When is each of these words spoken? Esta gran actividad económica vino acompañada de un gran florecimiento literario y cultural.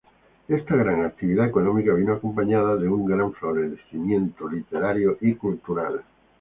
Esta 0.47 0.75
gran 0.75 1.05
actividad 1.05 1.45
económica 1.45 1.93
vino 1.93 2.13
acompañada 2.13 2.75
de 2.75 2.87
un 2.87 3.05
gran 3.05 3.31
florecimiento 3.33 4.49
literario 4.49 5.19
y 5.21 5.35
cultural. 5.35 6.01